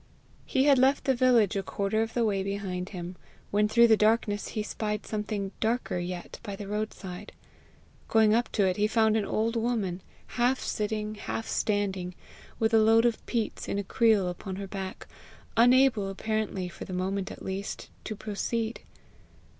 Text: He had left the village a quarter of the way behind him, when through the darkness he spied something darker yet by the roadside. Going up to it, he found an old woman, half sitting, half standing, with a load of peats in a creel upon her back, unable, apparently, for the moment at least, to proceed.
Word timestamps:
He 0.47 0.63
had 0.63 0.79
left 0.79 1.03
the 1.03 1.13
village 1.13 1.55
a 1.55 1.61
quarter 1.61 2.01
of 2.01 2.15
the 2.15 2.25
way 2.25 2.41
behind 2.41 2.89
him, 2.89 3.17
when 3.51 3.67
through 3.67 3.87
the 3.87 3.95
darkness 3.95 4.47
he 4.57 4.63
spied 4.63 5.05
something 5.05 5.51
darker 5.59 5.99
yet 5.99 6.39
by 6.41 6.55
the 6.55 6.67
roadside. 6.67 7.33
Going 8.07 8.33
up 8.33 8.51
to 8.53 8.65
it, 8.65 8.77
he 8.77 8.87
found 8.87 9.15
an 9.15 9.25
old 9.25 9.55
woman, 9.55 10.01
half 10.25 10.59
sitting, 10.59 11.13
half 11.13 11.47
standing, 11.47 12.15
with 12.57 12.73
a 12.73 12.79
load 12.79 13.05
of 13.05 13.23
peats 13.27 13.67
in 13.67 13.77
a 13.77 13.83
creel 13.83 14.27
upon 14.27 14.55
her 14.55 14.65
back, 14.65 15.07
unable, 15.55 16.09
apparently, 16.09 16.67
for 16.67 16.83
the 16.83 16.93
moment 16.93 17.31
at 17.31 17.45
least, 17.45 17.91
to 18.05 18.15
proceed. 18.15 18.79